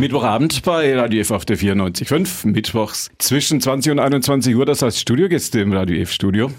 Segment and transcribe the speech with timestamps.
[0.00, 5.00] Mittwochabend bei Radio F auf der 94.5, mittwochs zwischen 20 und 21 Uhr, das heißt
[5.00, 6.52] Studiogäste im Radio F Studio.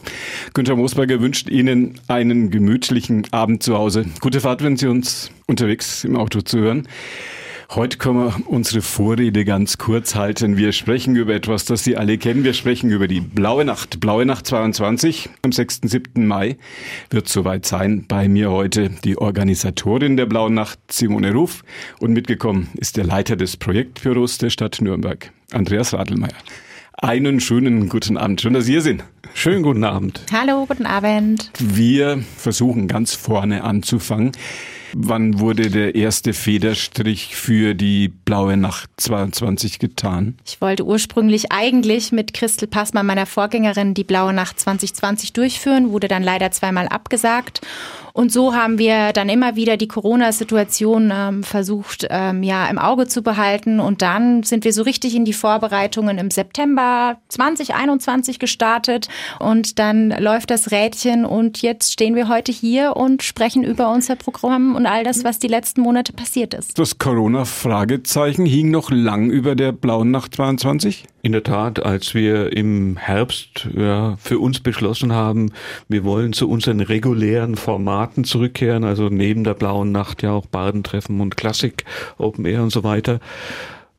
[0.54, 4.06] Günther Moosberger wünscht Ihnen einen gemütlichen Abend zu Hause.
[4.20, 6.90] Gute Fahrt, wenn Sie uns unterwegs im Auto zuhören.
[7.76, 10.58] Heute können wir unsere Vorrede ganz kurz halten.
[10.58, 12.44] Wir sprechen über etwas, das Sie alle kennen.
[12.44, 14.00] Wir sprechen über die Blaue Nacht.
[14.00, 15.82] Blaue Nacht 22 am 6.
[15.84, 16.26] 7.
[16.26, 16.58] Mai
[17.12, 18.06] wird soweit sein.
[18.08, 21.64] Bei mir heute die Organisatorin der Blauen Nacht, Simone Ruf.
[22.00, 26.34] Und mitgekommen ist der Leiter des Projektbüros der Stadt Nürnberg, Andreas Radelmeier.
[26.94, 28.42] Einen schönen guten Abend.
[28.42, 29.04] Schön, dass Sie hier sind.
[29.36, 30.24] Schönen guten Abend.
[30.34, 31.52] Hallo, guten Abend.
[31.60, 34.32] Wir versuchen ganz vorne anzufangen.
[34.94, 40.38] Wann wurde der erste Federstrich für die Blaue Nacht 22 getan?
[40.46, 46.08] Ich wollte ursprünglich eigentlich mit Christel Passmann, meiner Vorgängerin, die Blaue Nacht 2020 durchführen, wurde
[46.08, 47.62] dann leider zweimal abgesagt.
[48.20, 53.08] Und so haben wir dann immer wieder die Corona-Situation ähm, versucht, ähm, ja, im Auge
[53.08, 53.80] zu behalten.
[53.80, 59.08] Und dann sind wir so richtig in die Vorbereitungen im September 2021 gestartet.
[59.40, 64.18] Und dann läuft das Rädchen und jetzt stehen wir heute hier und sprechen über unser
[64.18, 66.78] Programm und all das, was die letzten Monate passiert ist.
[66.78, 71.06] Das Corona-Fragezeichen hing noch lang über der Blauen Nacht 22?
[71.22, 75.52] In der Tat, als wir im Herbst ja, für uns beschlossen haben,
[75.90, 81.22] wir wollen zu unseren regulären Formaten zurückkehren, also neben der Blauen Nacht ja auch Badentreffen
[81.22, 81.86] und Klassik,
[82.18, 83.20] Open Air und so weiter,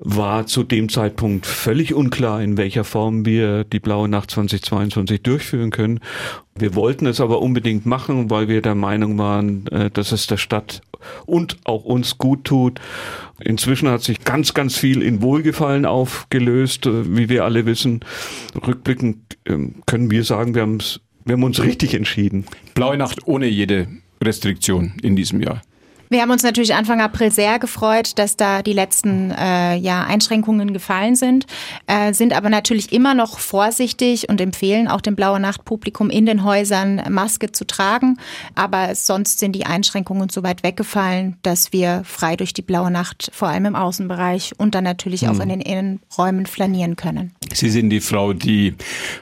[0.03, 5.71] war zu dem Zeitpunkt völlig unklar, in welcher Form wir die Blaue Nacht 2022 durchführen
[5.71, 6.01] können.
[6.59, 10.39] Wir wollten es aber unbedingt machen, weil wir der Meinung waren, äh, dass es der
[10.39, 10.81] Stadt
[11.27, 12.81] und auch uns gut tut.
[13.41, 18.01] Inzwischen hat sich ganz, ganz viel in Wohlgefallen aufgelöst, äh, wie wir alle wissen.
[18.67, 20.79] Rückblickend ähm, können wir sagen, wir,
[21.25, 22.47] wir haben uns richtig entschieden.
[22.75, 23.89] Blaue Nacht ohne jede
[24.23, 25.63] Restriktion in diesem Jahr.
[26.13, 30.73] Wir haben uns natürlich Anfang April sehr gefreut, dass da die letzten äh, ja, Einschränkungen
[30.73, 31.47] gefallen sind,
[31.87, 36.27] äh, sind aber natürlich immer noch vorsichtig und empfehlen auch dem Blaue Nacht Publikum in
[36.27, 38.17] den Häusern Maske zu tragen.
[38.57, 43.31] Aber sonst sind die Einschränkungen so weit weggefallen, dass wir frei durch die Blaue Nacht,
[43.33, 45.43] vor allem im Außenbereich und dann natürlich auch hm.
[45.43, 47.35] in den Innenräumen flanieren können.
[47.53, 48.75] Sie sind die Frau, die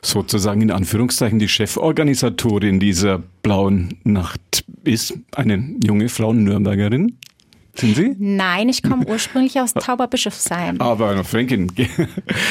[0.03, 5.15] sozusagen in Anführungszeichen die Cheforganisatorin dieser Blauen Nacht ist.
[5.35, 7.19] Eine junge Frau, Nürnbergerin.
[7.75, 8.17] Sind Sie?
[8.19, 10.81] Nein, ich komme ursprünglich aus Tauberbischofsheim.
[10.81, 11.71] Aber eine Fränkin.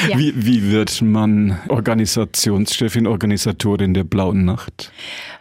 [0.08, 0.18] Ja.
[0.18, 4.90] Wie, wie wird man Organisationschefin, Organisatorin der Blauen Nacht?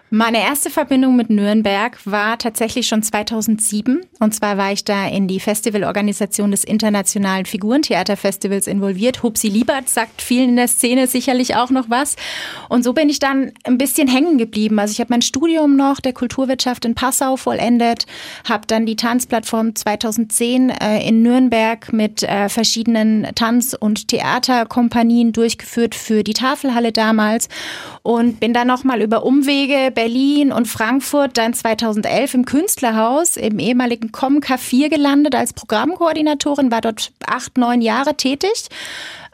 [0.09, 4.06] Meine erste Verbindung mit Nürnberg war tatsächlich schon 2007.
[4.22, 9.22] Und zwar war ich da in die Festivalorganisation des Internationalen Figurentheaterfestivals involviert.
[9.22, 12.16] Hupsi Liebert sagt vielen in der Szene sicherlich auch noch was.
[12.69, 14.79] Und so bin ich dann ein bisschen hängen geblieben.
[14.79, 18.06] Also ich habe mein Studium noch der Kulturwirtschaft in Passau vollendet,
[18.47, 25.96] habe dann die Tanzplattform 2010 äh, in Nürnberg mit äh, verschiedenen Tanz- und Theaterkompanien durchgeführt
[25.96, 27.50] für die Tafelhalle damals
[28.03, 34.12] und bin dann nochmal über Umwege Berlin und Frankfurt dann 2011 im Künstlerhaus im ehemaligen
[34.12, 38.68] Com K4 gelandet als Programmkoordinatorin, war dort acht, neun Jahre tätig.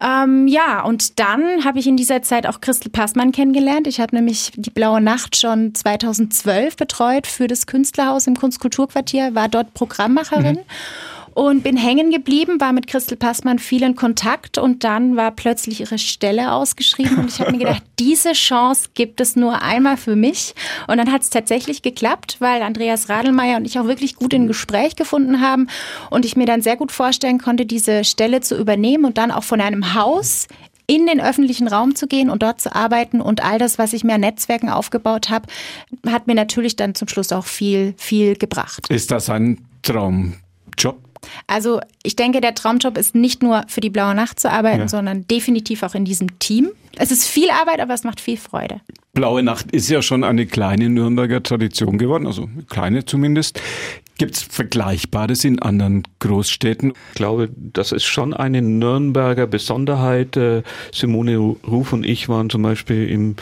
[0.02, 3.88] Ähm, ja, und dann habe ich in dieser Zeit auch Christel Passmann kennengelernt.
[3.88, 9.50] Ich habe nämlich die Blaue Nacht schon 2012 betreut für das Künstlerhaus im Kunstkulturquartier, war
[9.50, 10.56] dort Programmmacherin.
[10.56, 15.32] Mhm und bin hängen geblieben, war mit Christel Passmann viel in Kontakt und dann war
[15.32, 19.98] plötzlich ihre Stelle ausgeschrieben und ich habe mir gedacht, diese Chance gibt es nur einmal
[19.98, 20.54] für mich
[20.88, 24.48] und dann hat es tatsächlich geklappt, weil Andreas Radelmeier und ich auch wirklich gut in
[24.48, 25.68] Gespräch gefunden haben
[26.10, 29.44] und ich mir dann sehr gut vorstellen konnte, diese Stelle zu übernehmen und dann auch
[29.44, 30.48] von einem Haus
[30.86, 34.04] in den öffentlichen Raum zu gehen und dort zu arbeiten und all das, was ich
[34.04, 35.48] mir an Netzwerken aufgebaut habe,
[36.08, 38.90] hat mir natürlich dann zum Schluss auch viel, viel gebracht.
[38.90, 41.13] Ist das ein Traumjob?
[41.48, 44.88] Also ich denke, der Traumjob ist nicht nur für die Blaue Nacht zu arbeiten, ja.
[44.88, 46.70] sondern definitiv auch in diesem Team.
[46.96, 48.82] Es ist viel Arbeit, aber es macht viel Freude.
[49.14, 53.60] Blaue Nacht ist ja schon eine kleine Nürnberger Tradition geworden, also eine kleine zumindest.
[54.18, 56.94] Gibt es Vergleichbares in anderen Großstädten?
[57.10, 60.38] Ich glaube, das ist schon eine Nürnberger Besonderheit.
[60.38, 60.62] Äh,
[60.92, 63.36] Simone Ruf und ich waren zum Beispiel im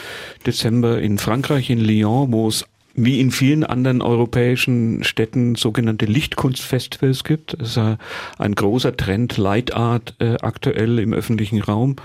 [0.45, 7.23] Dezember in Frankreich, in Lyon, wo es wie in vielen anderen europäischen Städten sogenannte Lichtkunstfestivals
[7.23, 7.55] gibt.
[7.59, 7.97] Das ist
[8.37, 11.95] ein großer Trend, Leitart äh, aktuell im öffentlichen Raum.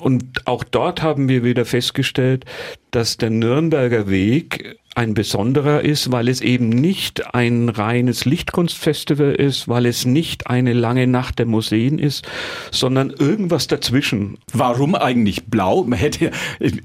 [0.00, 2.44] Und auch dort haben wir wieder festgestellt,
[2.90, 9.68] dass der Nürnberger Weg ein besonderer ist, weil es eben nicht ein reines Lichtkunstfestival ist,
[9.68, 12.26] weil es nicht eine lange Nacht der Museen ist,
[12.70, 14.38] sondern irgendwas dazwischen.
[14.52, 15.84] Warum eigentlich blau?
[15.84, 16.30] Man hätte,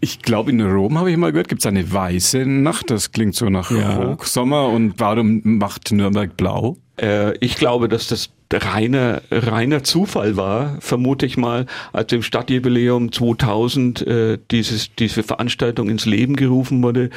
[0.01, 2.89] ich glaube in Rom habe ich mal gehört, gibt es eine weiße Nacht.
[2.89, 3.97] Das klingt so nach ja.
[3.97, 4.69] Hochsommer.
[4.69, 6.77] Und warum macht Nürnberg blau?
[6.99, 13.11] Äh, ich glaube, dass das reiner, reiner Zufall war, vermute ich mal, als im Stadtjubiläum
[13.11, 17.11] 2000 äh, dieses, diese Veranstaltung ins Leben gerufen wurde,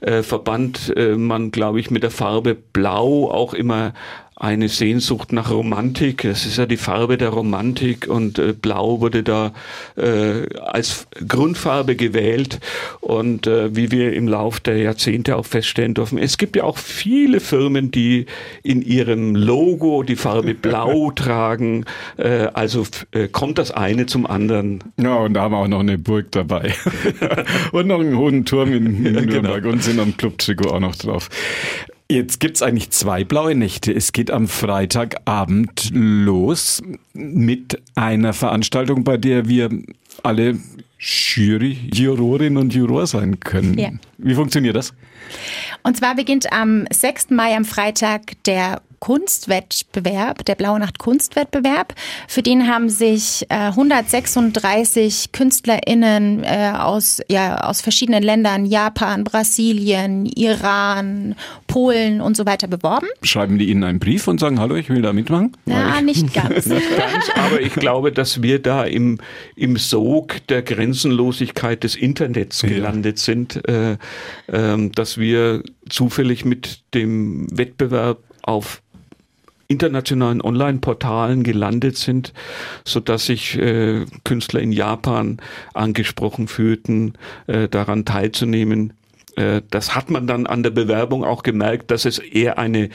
[0.00, 3.94] äh, verband äh, man, glaube ich, mit der Farbe Blau auch immer
[4.36, 6.24] eine Sehnsucht nach Romantik.
[6.24, 9.52] Es ist ja die Farbe der Romantik und äh, Blau wurde da
[9.96, 12.58] äh, als Grundfarbe gewählt.
[13.00, 16.78] Und äh, wie wir im Lauf der Jahrzehnte auch feststellen dürfen, es gibt ja auch
[16.78, 18.26] viele Firmen, die
[18.64, 21.84] in ihrem Logo die Farbe Blau tragen.
[22.16, 24.82] Äh, also äh, kommt das eine zum anderen.
[25.00, 26.74] Ja, und da haben wir auch noch eine Burg dabei.
[27.72, 29.20] und noch einen hohen Turm in, in genau.
[29.20, 31.30] Nürnberg und sind am Club-Trikot auch noch drauf.
[32.10, 33.92] Jetzt gibt es eigentlich zwei blaue Nächte.
[33.92, 36.82] Es geht am Freitagabend los
[37.14, 39.70] mit einer Veranstaltung, bei der wir
[40.22, 40.58] alle
[40.98, 43.78] Jury, Jurorinnen und Juror sein können.
[43.78, 43.90] Ja.
[44.18, 44.92] Wie funktioniert das?
[45.82, 47.30] Und zwar beginnt am 6.
[47.30, 51.94] Mai am Freitag der Kunstwettbewerb, der Blaue Nacht Kunstwettbewerb.
[52.26, 60.24] Für den haben sich äh, 136 KünstlerInnen äh, aus, ja, aus verschiedenen Ländern, Japan, Brasilien,
[60.24, 61.34] Iran,
[61.66, 63.06] Polen und so weiter beworben.
[63.22, 65.54] Schreiben die Ihnen einen Brief und sagen, hallo, ich will da mitmachen?
[65.66, 66.64] Ja, nicht ganz.
[66.64, 67.28] nicht ganz.
[67.34, 69.18] Aber ich glaube, dass wir da im,
[69.54, 73.22] im Sog der Grenzenlosigkeit des Internets gelandet ja.
[73.22, 73.98] sind, äh,
[74.46, 78.80] äh, dass wir zufällig mit dem Wettbewerb auf
[79.74, 82.32] internationalen Online-Portalen gelandet sind,
[82.84, 85.38] so dass sich äh, Künstler in Japan
[85.74, 87.14] angesprochen fühlten,
[87.48, 88.92] äh, daran teilzunehmen.
[89.36, 92.88] Äh, das hat man dann an der Bewerbung auch gemerkt, dass es eher eine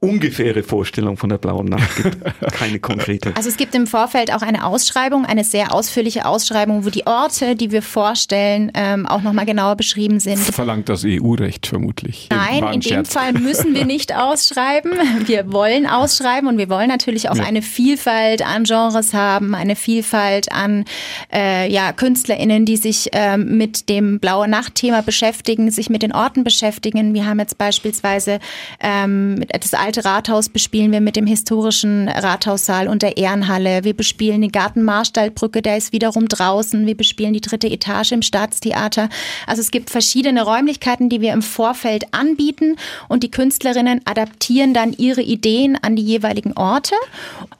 [0.00, 2.18] ungefähre Vorstellung von der blauen Nacht gibt,
[2.52, 3.34] keine konkrete.
[3.36, 7.56] Also es gibt im Vorfeld auch eine Ausschreibung, eine sehr ausführliche Ausschreibung, wo die Orte,
[7.56, 10.38] die wir vorstellen, ähm, auch nochmal genauer beschrieben sind.
[10.38, 12.28] Verlangt das EU-Recht vermutlich.
[12.30, 14.92] Nein, in dem Fall müssen wir nicht ausschreiben.
[15.24, 17.44] Wir wollen ausschreiben und wir wollen natürlich auch ja.
[17.44, 20.84] eine Vielfalt an Genres haben, eine Vielfalt an
[21.32, 26.44] äh, ja, KünstlerInnen, die sich ähm, mit dem Blaue Nacht-Thema beschäftigen, sich mit den Orten
[26.44, 27.14] beschäftigen.
[27.14, 28.40] Wir haben jetzt beispielsweise
[28.80, 33.84] ähm, das alte Rathaus bespielen wir mit dem historischen Rathaussaal und der Ehrenhalle.
[33.84, 36.84] Wir bespielen die Gartenmarstallbrücke, der ist wiederum draußen.
[36.88, 39.08] Wir bespielen die dritte Etage im Staatstheater.
[39.46, 42.74] Also es gibt verschiedene Räumlichkeiten, die wir im Vorfeld anbieten
[43.08, 46.96] und die Künstlerinnen adaptieren dann ihre Ideen an die jeweiligen Orte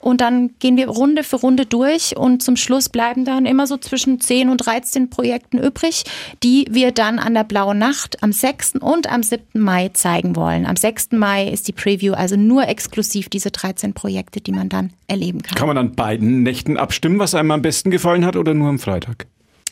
[0.06, 3.76] und dann gehen wir Runde für Runde durch und zum Schluss bleiben dann immer so
[3.76, 6.04] zwischen 10 und 13 Projekten übrig,
[6.44, 8.76] die wir dann an der Blauen Nacht am 6.
[8.76, 9.60] und am 7.
[9.60, 10.64] Mai zeigen wollen.
[10.64, 11.10] Am 6.
[11.12, 15.56] Mai ist die Preview also nur exklusiv diese 13 Projekte, die man dann erleben kann.
[15.56, 18.78] Kann man an beiden Nächten abstimmen, was einem am besten gefallen hat oder nur am
[18.78, 19.26] Freitag?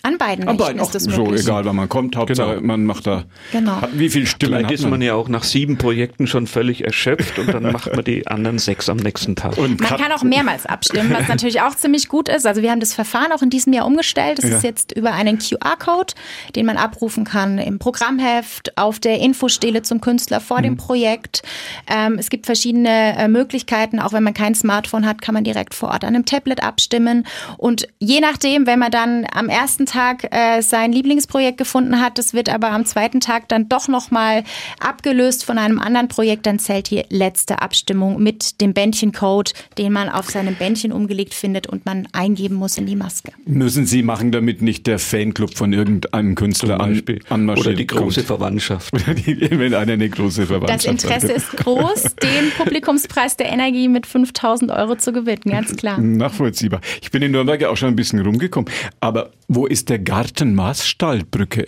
[0.04, 0.82] An beiden An beiden.
[0.82, 2.14] ist das so egal, wann man kommt.
[2.14, 2.66] Hauptsache, genau.
[2.66, 3.24] man macht da.
[3.52, 3.80] Genau.
[3.80, 4.74] Hat, wie viel Stimmen Vielleicht hat man?
[4.74, 8.26] ist man ja auch nach sieben Projekten schon völlig erschöpft und dann macht man die
[8.26, 9.56] anderen sechs am nächsten Tag.
[9.56, 12.46] Und man kann auch mehrmals abstimmen, was natürlich auch ziemlich gut ist.
[12.46, 14.42] Also wir haben das Verfahren auch in diesem Jahr umgestellt.
[14.42, 14.56] Das ja.
[14.58, 16.12] ist jetzt über einen QR-Code,
[16.54, 20.64] den man abrufen kann im Programmheft, auf der Infostele zum Künstler vor mhm.
[20.64, 21.42] dem Projekt.
[21.86, 24.00] Ähm, es gibt verschiedene äh, Möglichkeiten.
[24.00, 27.26] Auch wenn man kein Smartphone hat, kann man direkt vor Ort an einem Tablet abstimmen.
[27.56, 32.18] Und je nachdem, wenn man dann am ersten Tag Tag äh, sein Lieblingsprojekt gefunden hat.
[32.18, 34.42] Das wird aber am zweiten Tag dann doch nochmal
[34.80, 36.46] abgelöst von einem anderen Projekt.
[36.46, 41.68] Dann zählt die letzte Abstimmung mit dem Bändchencode, den man auf seinem Bändchen umgelegt findet
[41.68, 43.32] und man eingeben muss in die Maske.
[43.46, 48.24] Müssen Sie machen, damit nicht der Fanclub von irgendeinem Künstler an, anmarschiert Oder die große
[48.24, 48.26] kommt.
[48.26, 48.92] Verwandtschaft.
[49.06, 51.36] wenn einer eine große Verwandtschaft Das Interesse hat.
[51.36, 56.00] ist groß, den Publikumspreis der Energie mit 5000 Euro zu gewinnen, ganz klar.
[56.00, 56.80] Nachvollziehbar.
[57.00, 58.68] Ich bin in Nürnberg auch schon ein bisschen rumgekommen.
[58.98, 61.64] Aber wo ist der Gartenmaßstallbrücke?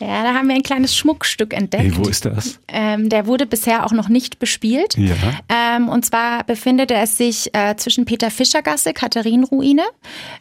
[0.00, 1.82] Ja, da haben wir ein kleines Schmuckstück entdeckt.
[1.82, 2.60] Hey, wo ist das?
[2.68, 4.96] Ähm, der wurde bisher auch noch nicht bespielt.
[4.96, 5.14] Ja.
[5.48, 9.82] Ähm, und zwar befindet er sich äh, zwischen Peter Fischer Gasse, Katharinenruine,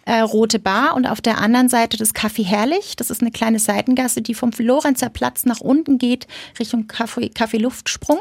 [0.06, 2.96] äh, Rote Bar und auf der anderen Seite das Café Herrlich.
[2.98, 6.28] Das ist eine kleine Seitengasse, die vom Florenzer Platz nach unten geht,
[6.60, 8.20] Richtung Café, Café Luftsprung.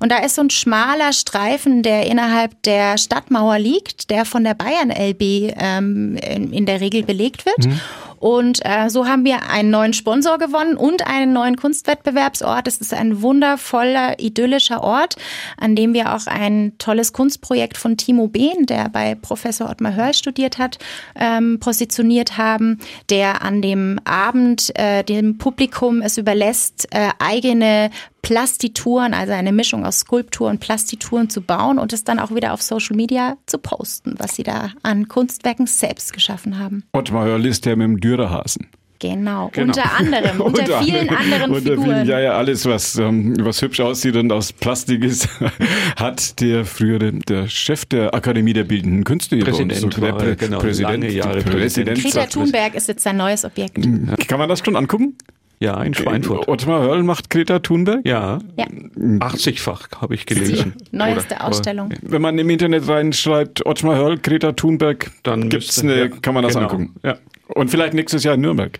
[0.00, 4.54] Und da ist so ein schmaler Streifen, der innerhalb der Stadtmauer liegt, der von der
[4.54, 7.66] Bayern LB ähm, in, in, der Regel belegt wird.
[7.66, 7.80] Mhm.
[8.18, 12.66] Und äh, so haben wir einen neuen Sponsor gewonnen und einen neuen Kunstwettbewerbsort.
[12.66, 15.16] Es ist ein wundervoller, idyllischer Ort,
[15.56, 20.14] an dem wir auch ein tolles Kunstprojekt von Timo Behn, der bei Professor Ottmar Hörl
[20.14, 20.78] studiert hat,
[21.14, 22.78] ähm, positioniert haben,
[23.10, 27.90] der an dem Abend äh, dem Publikum es überlässt, äh, eigene
[28.22, 32.52] Plastituren, also eine Mischung aus Skulptur und Plastituren zu bauen und es dann auch wieder
[32.52, 36.84] auf Social Media zu posten, was sie da an Kunstwerken selbst geschaffen haben.
[36.92, 38.68] Ottmar Hörl ist der mit dem Dürerhasen.
[39.00, 39.68] Genau, genau.
[39.68, 41.84] unter anderem, unter, unter vielen anderen unter Figuren.
[41.84, 45.28] Vielen, ja, ja, alles, was, ähm, was hübsch aussieht und aus Plastik ist,
[45.96, 50.58] hat der frühere, der Chef der Akademie der Bildenden Künste Präsident so, der Prä genau,
[50.58, 52.02] Präsident, Jahre Präsident.
[52.02, 53.78] Greta Thunberg ist jetzt sein neues Objekt.
[54.26, 55.16] Kann man das schon angucken?
[55.60, 56.46] Ja, in Schweinfurt.
[56.46, 58.06] Ottmar Hörl macht Greta Thunberg?
[58.06, 58.38] Ja.
[58.56, 58.66] ja.
[58.66, 60.74] 80-fach habe ich gelesen.
[60.92, 61.90] Die neueste Oder, Ausstellung.
[62.00, 66.44] Wenn man im Internet reinschreibt, Ottmar Hörl, Greta Thunberg, dann gibt's eine, ja, kann man
[66.44, 66.66] das genau.
[66.66, 66.94] angucken.
[67.02, 67.18] Ja.
[67.48, 68.78] Und vielleicht nächstes Jahr in Nürnberg.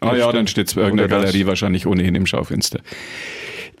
[0.00, 2.80] Ah ja, ja dann steht es bei irgendeiner Galerie wahrscheinlich ohnehin im Schaufenster.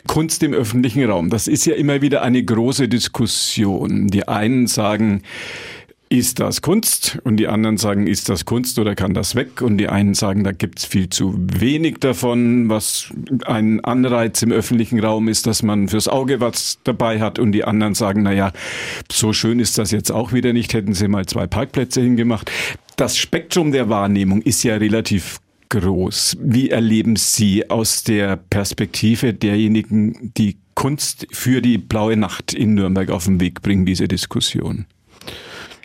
[0.06, 4.06] Kunst im öffentlichen Raum, das ist ja immer wieder eine große Diskussion.
[4.06, 5.22] Die einen sagen,
[6.08, 7.18] ist das Kunst?
[7.24, 9.60] Und die anderen sagen, ist das Kunst oder kann das weg?
[9.60, 12.68] Und die einen sagen, da gibt's viel zu wenig davon.
[12.68, 13.12] Was
[13.44, 17.38] ein Anreiz im öffentlichen Raum ist, dass man fürs Auge was dabei hat.
[17.38, 18.52] Und die anderen sagen, na ja,
[19.10, 20.74] so schön ist das jetzt auch wieder nicht.
[20.74, 22.50] Hätten sie mal zwei Parkplätze hingemacht.
[22.96, 26.38] Das Spektrum der Wahrnehmung ist ja relativ groß.
[26.40, 33.10] Wie erleben Sie aus der Perspektive derjenigen, die Kunst für die blaue Nacht in Nürnberg
[33.10, 34.86] auf den Weg bringen, diese Diskussion?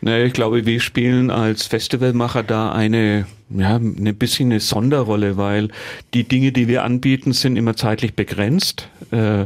[0.04, 5.70] Naja, ich glaube, wir spielen als Festivalmacher da eine, ja, eine bisschen eine Sonderrolle, weil
[6.16, 9.46] die Dinge, die wir anbieten, sind immer zeitlich begrenzt, äh,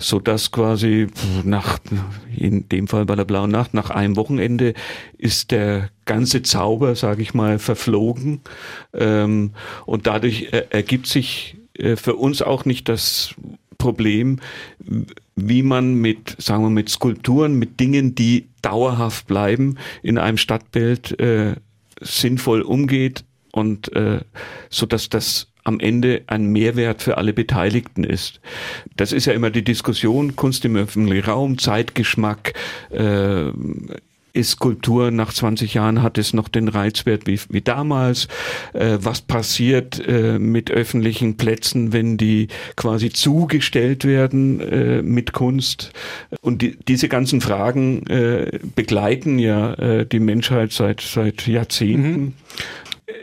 [0.00, 1.06] so dass quasi
[1.44, 1.78] nach,
[2.36, 4.74] in dem Fall bei der Blauen Nacht, nach einem Wochenende
[5.18, 8.40] ist der ganze Zauber, sage ich mal, verflogen.
[8.92, 9.52] Ähm,
[9.86, 13.36] und dadurch ergibt sich äh, für uns auch nicht das
[13.82, 14.38] Problem,
[15.34, 21.18] wie man mit, sagen wir, mit Skulpturen, mit Dingen, die dauerhaft bleiben, in einem Stadtbild
[21.18, 21.56] äh,
[22.00, 24.20] sinnvoll umgeht und äh,
[24.70, 28.40] so dass das am Ende ein Mehrwert für alle Beteiligten ist.
[28.96, 32.54] Das ist ja immer die Diskussion, Kunst im öffentlichen Raum, Zeitgeschmack,
[32.90, 33.50] äh,
[34.32, 38.28] ist Kultur nach 20 Jahren, hat es noch den Reizwert wie, wie damals?
[38.72, 45.92] Äh, was passiert äh, mit öffentlichen Plätzen, wenn die quasi zugestellt werden äh, mit Kunst?
[46.40, 52.20] Und die, diese ganzen Fragen äh, begleiten ja äh, die Menschheit seit, seit Jahrzehnten.
[52.20, 52.32] Mhm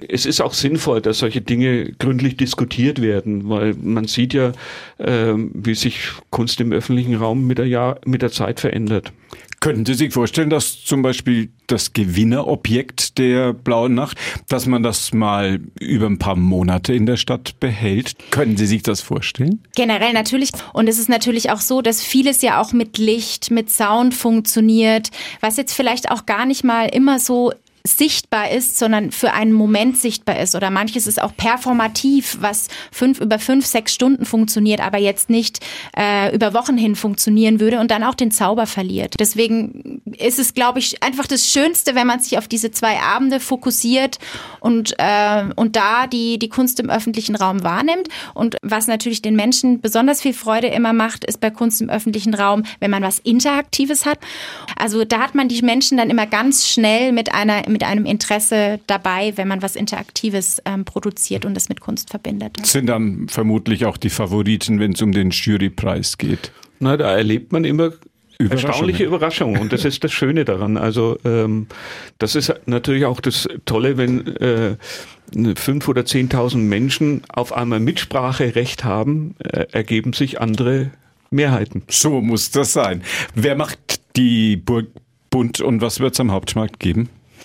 [0.08, 4.52] es ist auch sinnvoll, dass solche Dinge gründlich diskutiert werden, weil man sieht ja,
[4.98, 9.12] äh, wie sich Kunst im öffentlichen Raum mit der, Jahr, mit der Zeit verändert.
[9.60, 15.14] Könnten Sie sich vorstellen, dass zum Beispiel das Gewinnerobjekt der Blauen Nacht, dass man das
[15.14, 18.16] mal über ein paar Monate in der Stadt behält?
[18.32, 19.62] Können Sie sich das vorstellen?
[19.76, 20.52] Generell natürlich.
[20.74, 25.10] Und es ist natürlich auch so, dass vieles ja auch mit Licht, mit Sound funktioniert,
[25.42, 27.52] was jetzt vielleicht auch gar nicht mal immer so
[27.84, 30.56] sichtbar ist, sondern für einen Moment sichtbar ist.
[30.56, 35.60] Oder manches ist auch performativ, was fünf über fünf, sechs Stunden funktioniert, aber jetzt nicht
[35.98, 39.16] äh, über Wochen hin funktionieren würde und dann auch den Zauber verliert.
[39.20, 43.40] Deswegen ist es, glaube ich, einfach das Schönste, wenn man sich auf diese zwei Abende
[43.40, 44.20] fokussiert
[44.60, 48.10] und, äh, und da die, die Kunst im öffentlichen Raum wahrnimmt.
[48.34, 52.34] Und was natürlich den Menschen besonders viel Freude immer macht, ist bei Kunst im öffentlichen
[52.34, 54.20] Raum, wenn man was Interaktives hat.
[54.78, 58.80] Also da hat man die Menschen dann immer ganz schnell mit einer mit einem Interesse
[58.88, 62.66] dabei, wenn man was Interaktives ähm, produziert und es mit Kunst verbindet.
[62.66, 66.52] Sind dann vermutlich auch die Favoriten, wenn es um den Jurypreis geht?
[66.80, 67.92] Na, da erlebt man immer
[68.40, 70.78] erstaunliche Überraschungen und das ist das Schöne daran.
[70.78, 71.68] Also ähm,
[72.20, 74.78] das ist natürlich auch das Tolle, wenn äh,
[75.56, 80.92] fünf oder zehntausend Menschen auf einmal Mitspracherecht haben, äh, ergeben sich andere
[81.32, 81.84] Mehrheiten.
[81.90, 83.04] So muss das sein.
[83.36, 84.88] Wer macht die Burg
[85.30, 87.10] bunt und was wird es am Hauptmarkt geben?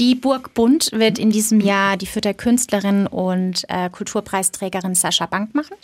[0.00, 5.54] Die Burg Bund wird in diesem Jahr die Fürther Künstlerin und äh, Kulturpreisträgerin Sascha Bank
[5.54, 5.76] machen.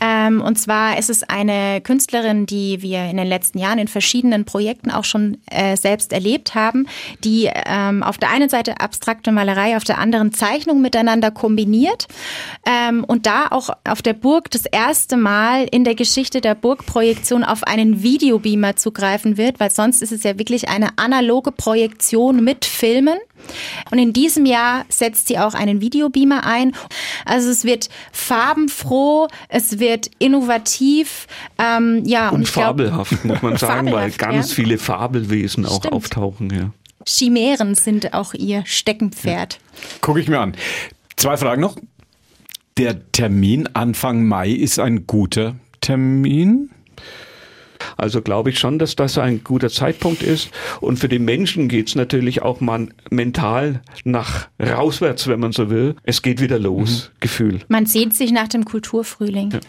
[0.00, 4.46] Ähm, und zwar ist es eine Künstlerin, die wir in den letzten Jahren in verschiedenen
[4.46, 6.86] Projekten auch schon äh, selbst erlebt haben,
[7.24, 12.08] die ähm, auf der einen Seite abstrakte Malerei, auf der anderen Zeichnung miteinander kombiniert
[12.66, 17.44] ähm, und da auch auf der Burg das erste Mal in der Geschichte der Burgprojektion
[17.44, 22.64] auf einen Videobeamer zugreifen wird, weil sonst ist es ja wirklich eine analoge Projektion mit
[22.64, 23.18] Filmen.
[23.90, 26.72] Und in diesem Jahr setzt sie auch einen Videobeamer ein.
[27.24, 31.26] Also es wird farbenfroh, es wird innovativ,
[31.58, 34.54] ähm, ja und, und fabelhaft glaub, muss man sagen, weil ganz ja.
[34.54, 35.94] viele Fabelwesen auch Stimmt.
[35.94, 36.50] auftauchen.
[36.50, 36.70] Ja.
[37.06, 39.54] Chimären sind auch ihr Steckenpferd.
[39.54, 39.80] Ja.
[40.00, 40.54] Gucke ich mir an.
[41.16, 41.76] Zwei Fragen noch.
[42.78, 46.70] Der Termin Anfang Mai ist ein guter Termin.
[47.96, 50.50] Also glaube ich schon, dass das ein guter Zeitpunkt ist.
[50.80, 55.70] Und für den Menschen geht es natürlich auch mal mental nach rauswärts, wenn man so
[55.70, 55.96] will.
[56.02, 57.20] Es geht wieder los, mhm.
[57.20, 57.60] Gefühl.
[57.68, 59.50] Man sehnt sich nach dem Kulturfrühling.
[59.52, 59.60] Ja.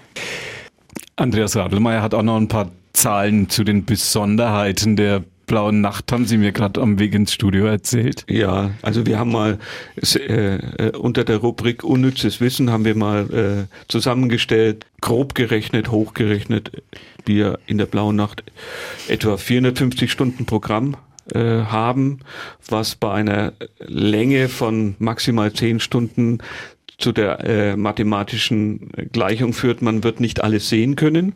[1.16, 6.26] Andreas Radelmeier hat auch noch ein paar Zahlen zu den Besonderheiten der blauen Nacht, haben
[6.26, 8.26] Sie mir gerade am Weg ins Studio erzählt.
[8.28, 9.60] Ja, also wir haben mal
[10.02, 16.72] äh, äh, unter der Rubrik Unnützes Wissen haben wir mal äh, zusammengestellt, grob gerechnet, hochgerechnet,
[17.26, 18.44] wir in der blauen Nacht
[19.08, 20.98] etwa 450 Stunden Programm
[21.32, 22.22] äh, haben,
[22.68, 26.40] was bei einer Länge von maximal 10 Stunden
[26.98, 31.34] zu der äh, mathematischen Gleichung führt, man wird nicht alles sehen können.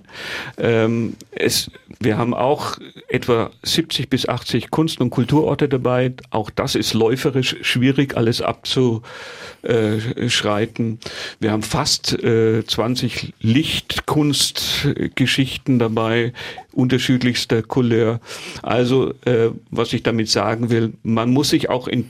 [0.57, 6.13] Ähm, es, wir haben auch etwa 70 bis 80 Kunst- und Kulturorte dabei.
[6.29, 10.99] Auch das ist läuferisch schwierig, alles abzuschreiten.
[11.39, 16.31] Wir haben fast äh, 20 Lichtkunstgeschichten dabei,
[16.71, 18.21] unterschiedlichster Couleur.
[18.61, 22.09] Also, äh, was ich damit sagen will, man muss sich auch in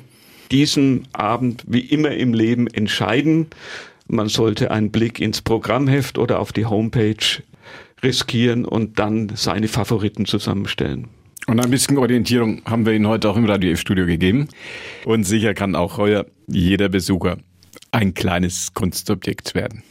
[0.52, 3.48] diesen Abend wie immer im Leben entscheiden.
[4.08, 7.44] Man sollte einen Blick ins Programmheft oder auf die Homepage
[8.04, 11.10] riskieren und dann seine Favoriten zusammenstellen.
[11.48, 14.50] Und ein bisschen Orientierung haben wir Ihnen heute auch im Radio F-Studio gegeben.
[15.06, 17.38] Und sicher kann auch heuer jeder Besucher
[17.92, 19.84] ein kleines Kunstobjekt werden.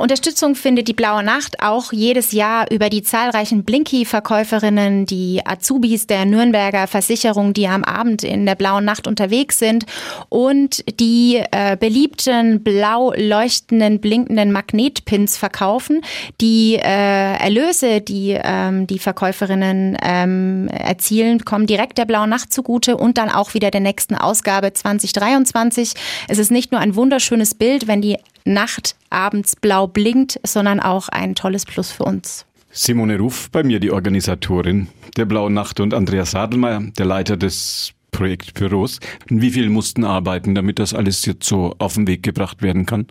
[0.00, 6.24] Unterstützung findet die Blaue Nacht auch jedes Jahr über die zahlreichen Blinky-Verkäuferinnen, die Azubis der
[6.24, 9.86] Nürnberger Versicherung, die am Abend in der Blauen Nacht unterwegs sind
[10.28, 16.02] und die äh, beliebten blau leuchtenden, blinkenden Magnetpins verkaufen.
[16.40, 22.96] Die äh, Erlöse, die ähm, die Verkäuferinnen ähm, erzielen, kommen direkt der Blauen Nacht zugute
[22.96, 25.92] und dann auch wieder der nächsten Ausgabe 2023.
[26.28, 28.16] Es ist nicht nur ein wunderschönes Bild, wenn die
[28.48, 32.44] Nacht abends blau blinkt, sondern auch ein tolles Plus für uns.
[32.70, 37.92] Simone Ruf, bei mir die Organisatorin der Blauen Nacht und Andreas Sadelmeier, der Leiter des
[38.10, 39.00] Projektbüros.
[39.28, 43.06] Wie viel mussten arbeiten, damit das alles jetzt so auf den Weg gebracht werden kann?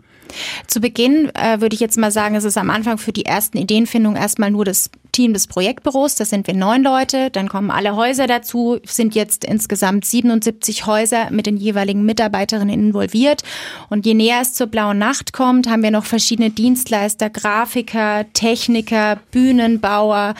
[0.66, 3.58] Zu Beginn äh, würde ich jetzt mal sagen, es ist am Anfang für die ersten
[3.58, 6.14] Ideenfindung erstmal nur das Team des Projektbüros.
[6.14, 7.30] Das sind wir neun Leute.
[7.30, 8.78] Dann kommen alle Häuser dazu.
[8.86, 13.42] Sind jetzt insgesamt 77 Häuser mit den jeweiligen Mitarbeiterinnen involviert.
[13.90, 19.18] Und je näher es zur Blauen Nacht kommt, haben wir noch verschiedene Dienstleister, Grafiker, Techniker,
[19.32, 20.34] Bühnenbauer,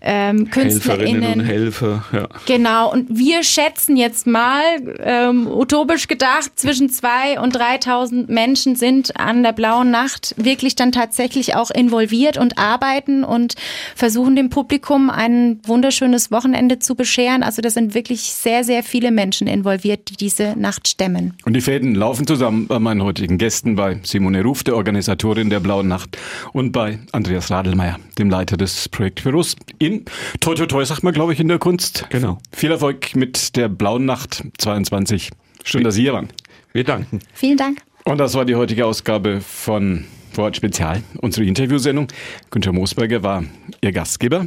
[0.00, 1.22] ähm, KünstlerInnen.
[1.22, 2.28] Helferinnen und Helfer, ja.
[2.46, 2.92] Genau.
[2.92, 4.62] Und wir schätzen jetzt mal,
[5.00, 10.92] ähm, utopisch gedacht, zwischen zwei und 3000 Menschen sind an der Blauen Nacht wirklich dann
[10.92, 13.56] tatsächlich auch involviert und arbeiten und
[13.96, 17.42] versuchen dem Publikum ein wunderschönes Wochenende zu bescheren.
[17.42, 21.34] Also da sind wirklich sehr, sehr viele Menschen involviert, die diese Nacht stemmen.
[21.44, 25.60] Und die Fäden laufen zusammen bei meinen heutigen Gästen, bei Simone Ruf, der Organisatorin der
[25.60, 26.16] Blauen Nacht
[26.52, 30.04] und bei Andreas Radelmeier, dem Leiter des Projektbüros in
[30.40, 32.06] Toi Toi Toi, sagt man, glaube ich, in der Kunst.
[32.10, 32.38] Genau.
[32.52, 35.30] Viel Erfolg mit der Blauen Nacht 22.
[35.64, 36.28] Schön, dass Sie hier waren.
[36.72, 37.20] Wir danken.
[37.34, 37.78] Vielen Dank.
[38.04, 42.08] Und das war die heutige Ausgabe von Vorort Spezial, unsere Interviewsendung.
[42.50, 43.44] Günther Moosberger war
[43.80, 44.46] Ihr Gastgeber,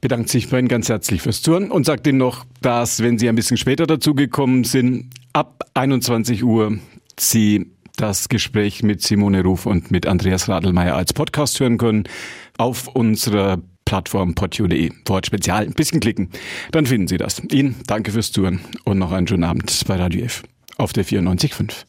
[0.00, 3.28] bedankt sich bei Ihnen ganz herzlich fürs Zuhören und sagt Ihnen noch, dass, wenn Sie
[3.28, 6.78] ein bisschen später dazugekommen sind, ab 21 Uhr
[7.18, 12.04] Sie das Gespräch mit Simone Ruf und mit Andreas Radelmeier als Podcast hören können
[12.56, 14.90] auf unserer Plattform podio.de.
[15.06, 15.64] Wort Spezial.
[15.64, 16.30] Ein bisschen klicken.
[16.72, 17.42] Dann finden Sie das.
[17.50, 20.42] Ihnen danke fürs Zuhören und noch einen schönen Abend bei Radio F
[20.76, 21.88] auf der 94.5.